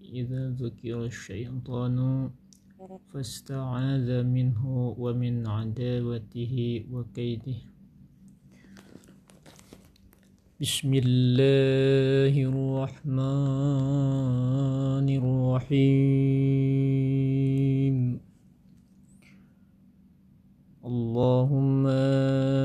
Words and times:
إذا 0.00 0.56
ذكر 0.56 1.04
الشيطان 1.04 1.96
فاستعاذ 3.12 4.24
منه 4.24 4.96
ومن 4.96 5.44
عداوته 5.46 6.54
وكيده. 6.88 7.60
بسم 10.56 10.90
الله 11.04 12.32
الرحمن 12.32 13.36
الرحيم. 15.20 17.05
اللهم 20.86 21.86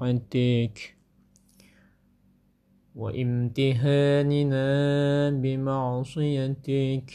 طاعتك. 0.00 0.99
وامتهاننا 3.00 4.66
بمعصيتك 5.30 7.08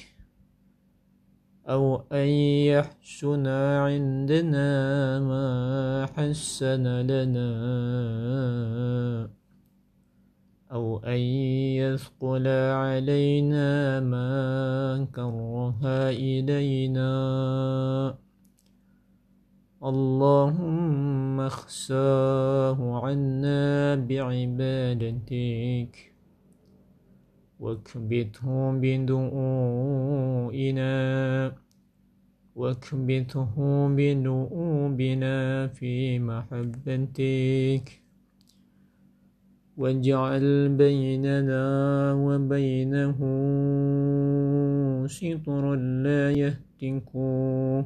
أو 1.70 2.04
أن 2.12 2.28
يحسن 2.74 3.48
عندنا 3.48 4.70
ما 5.20 6.06
حسن 6.16 6.88
لنا 6.88 7.50
أو 10.72 10.98
أن 11.00 11.20
يثقل 11.80 12.48
علينا 12.48 14.00
ما 14.00 15.08
كره 15.16 16.10
إلينا. 16.10 17.16
اللهم 19.86 21.40
اخساه 21.40 23.06
عنا 23.06 23.96
بعبادتك. 23.96 26.14
واكبته 27.60 28.72
بدؤوئنا. 28.72 29.32
واكبته 32.56 33.88
بذنوبنا 33.88 35.68
في 35.68 36.20
محبتك. 36.20 38.02
واجعل 39.78 40.70
بيننا 40.70 41.64
وبينه 42.14 43.18
سطرا 45.08 45.76
لا 45.76 46.32
يهتكه. 46.32 47.86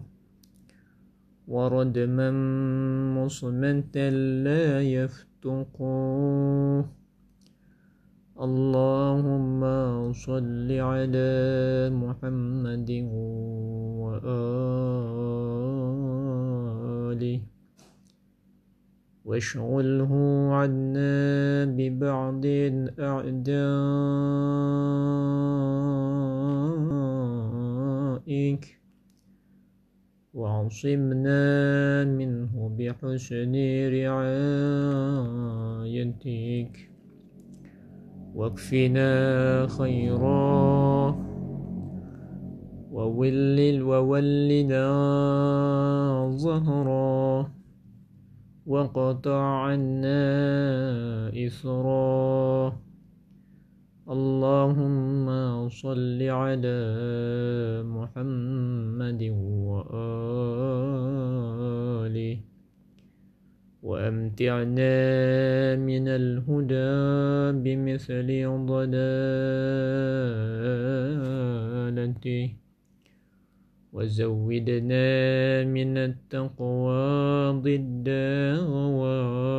وردما 1.49 2.29
مصمتا 3.17 4.09
لا 4.45 4.81
يفتقه 4.81 6.85
اللهم 8.39 9.61
صل 10.13 10.71
على 10.71 11.29
محمد 11.89 12.89
وآله. 14.01 14.59
واشغله 19.25 20.13
عنا 20.53 21.65
ببعض 21.65 22.45
أعدائك 22.99 23.19
وعصمنا 30.33 32.03
منه 32.03 32.75
بحسن 32.79 33.55
رعايتك. 33.89 34.49
واكفنا 38.35 39.67
خيرا 39.67 41.15
وولل 42.91 43.83
وولنا 43.83 44.85
ظهرا 46.37 47.51
وقطع 48.65 49.41
عنا 49.41 50.21
إثرا 51.45 52.88
اللهم 54.09 55.29
صل 55.69 56.17
على 56.17 56.81
محمد 57.85 59.21
وآله 59.69 60.49
وأمتعنا 63.85 64.97
من 65.77 66.05
الهدى 66.07 66.97
بمثل 67.61 68.29
ضلالته 68.65 69.05
وزودنا 73.93 75.09
من 75.69 75.97
التقوى 75.97 77.61
ضد 77.61 78.09
غوايته 78.73 79.49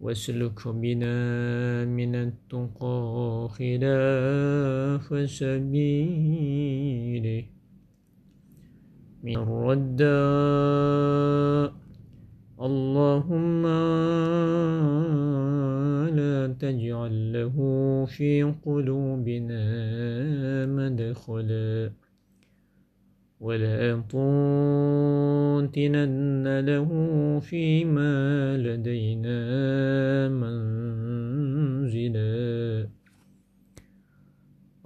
واسلك 0.00 0.68
بنا 0.68 1.84
من 1.84 2.14
التقى 2.14 3.48
خلاف 3.52 5.30
سبيله 5.30 7.44
من 9.24 9.36
الرداء 9.36 10.10
اللهم 12.60 13.62
لا 16.16 16.54
تجعل 16.60 17.32
له 17.32 17.56
في 18.08 18.42
قلوبنا 18.64 19.64
مدخلا. 20.66 21.90
ولا 23.40 24.02
تنتنن 25.72 26.60
له 26.60 26.88
فيما 27.40 28.56
لدينا 28.56 29.49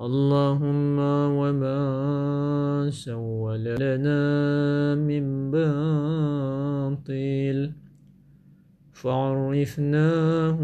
اللهم 0.04 0.98
وما 1.40 1.80
سول 2.92 3.64
لنا 3.64 4.20
من 4.94 5.50
باطل. 5.50 7.04
فعرفناه 8.92 10.58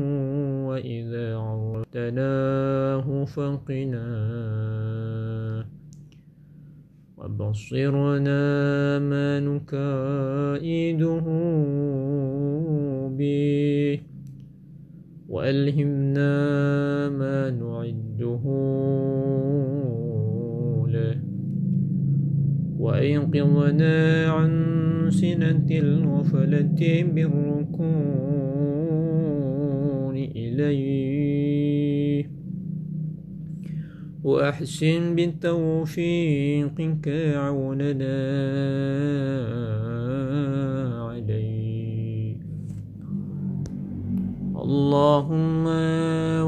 وإذا 0.68 1.36
عرفتناه 1.36 3.24
فقناه 3.24 4.60
وبصرنا 7.18 8.42
ما 8.98 9.40
نكائده 9.40 11.20
به. 13.18 14.09
وألهمنا 15.30 16.32
ما 17.08 17.50
نعده 17.50 18.42
له. 20.88 21.16
وأيقظنا 22.78 24.26
عن 24.30 24.50
سنة 25.10 25.66
الغفلة 25.70 27.04
بالركون 27.14 27.76
إليه. 30.16 32.26
وأحسن 34.24 35.16
بتوفيقك 35.16 37.08
عوننا 37.36 38.20
اللهم 44.70 45.66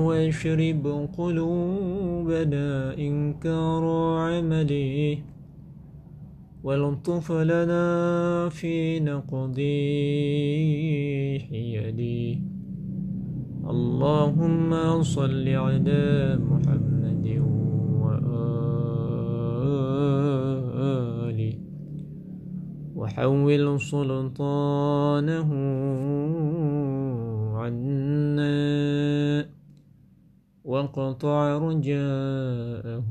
واشرب 0.06 0.84
قلوبنا 1.19 2.69
إنكار 2.98 3.84
عمله 4.26 5.19
ولطف 6.64 7.26
لنا 7.32 7.86
في 8.48 9.00
نقض 9.00 9.58
حيلي. 11.50 12.26
اللهم 13.74 14.70
صل 15.02 15.46
على 15.48 16.38
محمد 16.50 17.26
وآله 18.02 19.12
وحول 22.96 23.80
سلطانه 23.80 25.50
وقطع 30.82 31.58
رجاءه 31.58 33.11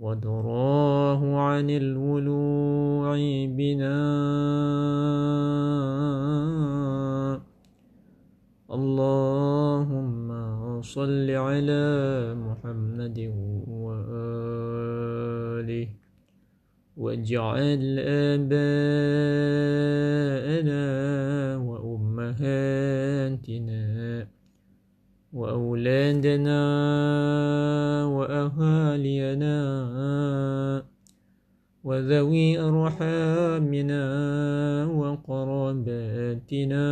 ودراه 0.00 1.22
عن 1.36 1.70
الولوع 1.70 3.16
بنا. 3.46 4.02
اللهم 8.70 10.28
صل 10.82 11.30
على 11.30 11.84
محمد 12.34 13.18
وآله 13.68 15.20
واجعل 16.96 17.98
آباءنا 18.30 18.70
وأمهاتنا 22.20 23.82
وأولادنا 25.32 26.60
وأهالينا 28.04 29.56
وذوي 31.84 32.58
أرحامنا 32.58 34.02
وقراباتنا 35.00 36.86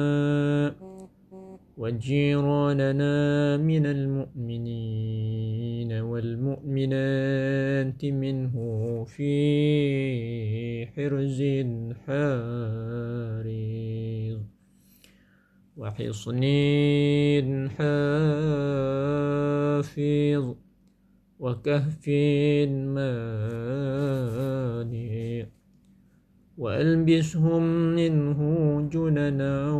وجيراننا 1.78 3.14
من 3.56 3.86
المؤمنين 3.86 5.92
والمؤمنات 5.92 8.04
منه 8.04 8.54
في 9.04 9.26
حرز 10.86 11.42
حارز 12.06 13.58
وحصن 15.78 16.42
حافظ 19.78 20.44
وكهف 21.38 22.08
مانع 22.94 23.86
وألبسهم 26.58 27.62
منه 27.94 28.40
جننا 28.92 29.72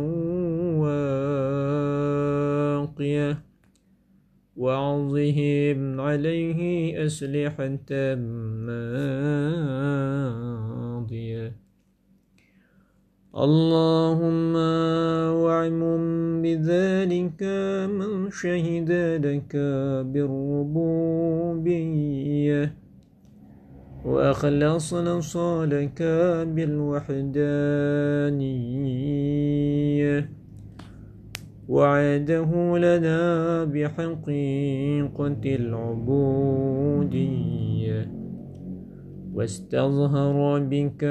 واقية 2.79 3.43
وعظهم 4.55 6.01
عليه 6.01 6.59
أسلحة 7.05 7.75
ماضية 10.79 11.68
اللهم 13.35 14.55
واعمم 15.45 16.41
بذلك 16.41 17.43
من 17.89 18.31
شهد 18.31 18.91
لك 19.25 19.55
بالربوبية. 20.05 22.73
وأخلص 24.05 24.93
نصالك 24.93 26.01
بالوحدانية. 26.55 27.09
وعاده 31.69 32.77
لنا 32.77 33.63
بحقيقة 33.63 35.41
العبودية. 35.45 38.18
واستظهر 39.39 40.59
بك 40.59 41.03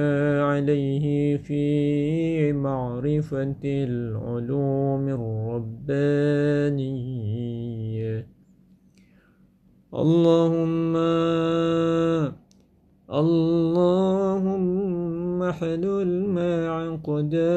عليه 0.45 1.37
في 1.37 2.53
معرفة 2.53 3.63
العلوم 3.65 5.09
الربانية. 5.89 6.57
اللهم 9.95 10.97
اللهم 13.23 14.73
حلل 15.53 16.29
ما 16.29 16.69
عقدا 16.69 17.49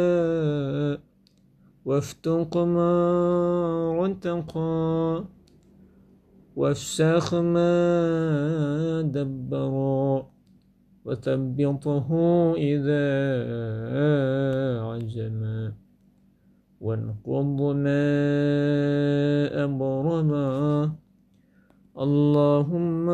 وافتق 1.85 2.57
ما 2.57 2.93
رتقا 3.99 5.25
وافسخ 6.55 7.33
ما 7.35 7.71
دبرا. 9.01 10.31
وثبطه 11.05 12.09
إذا 12.57 13.07
عزم 14.81 15.41
وانقض 16.81 17.59
ما 17.75 18.05
أبرما 19.63 20.49
اللهم 21.97 23.07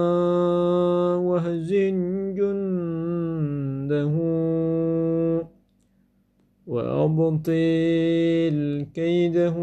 وهزن 1.28 1.98
جنده 2.38 4.16
وأبطل 6.68 8.58
كيده 8.94 9.58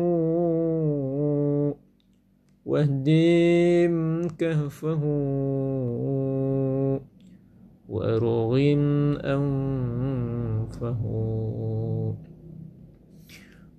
واهدم 2.67 4.29
كهفه. 4.39 5.03
وأرغم 7.95 8.59
أنفه. 9.35 11.03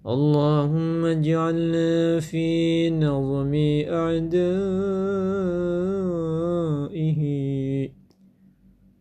اللهم 0.07 1.05
اجعلنا 1.05 2.19
في 2.19 2.89
نظم 2.89 3.53
أعدائه 3.89 4.35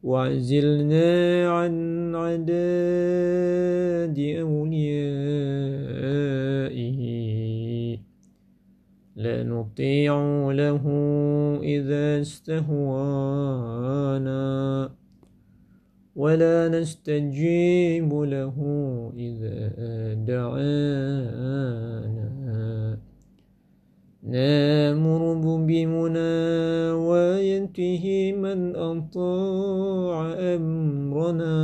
واعزلنا 0.02 1.48
عن 1.48 2.14
عداد 2.14 2.58
أوليائه 4.18 5.54
لا 9.16 9.42
نطيع 9.42 10.14
له 10.52 10.82
إذا 11.62 12.20
استهوانا. 12.20 13.04
ولا 16.16 16.68
نستجيب 16.68 18.14
له 18.14 18.54
إذا 19.16 19.72
دعانا. 20.14 20.64
نامر 24.22 25.34
بمناوايته 25.68 26.32
من 28.32 28.76
أطاع 28.76 30.34
أمرنا. 30.38 31.54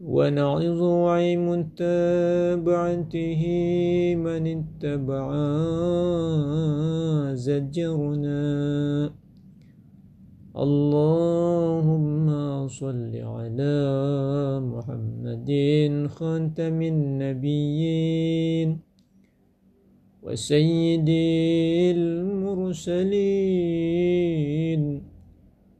ونعظ 0.00 0.82
عن 0.82 1.36
متابعته 1.36 3.42
من 4.16 4.46
اتبع 4.46 5.34
زجرنا. 7.34 9.15
اللهم 10.56 12.28
صل 12.68 13.12
على 13.12 13.76
محمد 14.64 15.50
خاتم 16.08 16.82
النبيين 16.82 18.80
وسيد 20.22 21.08
المرسلين 21.96 23.02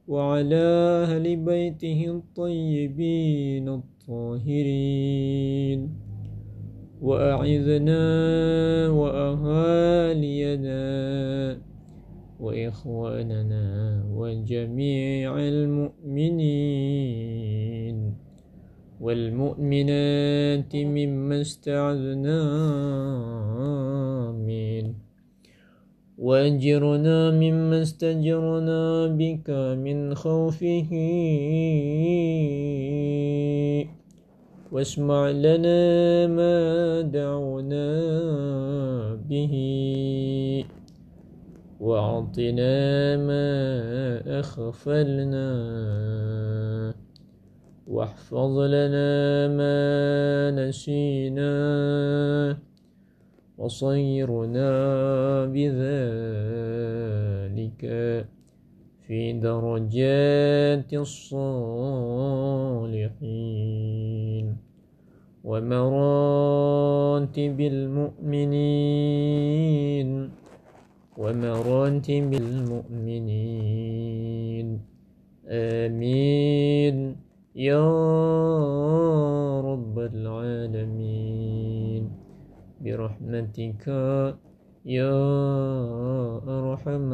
وعلى 0.08 0.66
أهل 1.08 1.36
بيته 1.36 2.00
الطيبين 2.20 3.68
الطاهرين. 3.68 5.26
وأعذنا 7.02 8.04
وأهالينا 8.88 10.76
وإخواننا 12.46 13.66
وجميع 14.14 15.30
المؤمنين 15.38 16.76
والمؤمنات 19.00 20.72
مما 20.76 21.40
استعذنا 21.40 22.40
من 24.46 24.84
وأجرنا 26.18 27.30
مما 27.30 27.82
استجرنا 27.82 29.06
بك 29.06 29.50
من 29.84 30.14
خوفه. 30.14 30.90
واسمع 34.72 35.30
لنا 35.30 36.26
ما 36.26 36.56
دعونا 37.00 37.86
به. 39.28 40.35
وأعطنا 41.80 43.16
ما 43.16 44.40
أخفلنا. 44.40 45.46
واحفظ 47.86 48.58
لنا 48.58 49.48
ما 49.48 50.50
نسينا. 50.50 52.58
وصيرنا 53.58 54.70
بذلك 55.44 55.76
في 59.06 59.32
درجات 59.32 60.94
الصالحين. 60.94 61.36
ومراتب 65.44 67.60
المؤمنين. 67.60 70.45
ومراتب 71.18 72.30
المؤمنين 72.44 73.88
آمين. 75.48 77.16
يا 77.56 77.88
رب 79.60 79.98
العالمين. 79.98 82.04
برحمتك 82.80 83.86
يا 84.84 85.16
أرحم 86.44 87.12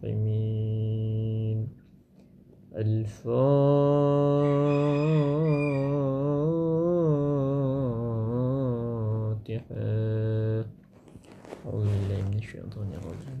الراحمين. 0.00 1.68
الفاتحة 2.76 3.20
أعوذ 11.66 11.84
بالله 11.84 12.20
من 12.30 12.38
الشيطان 12.38 12.88
الرجيم 12.98 13.40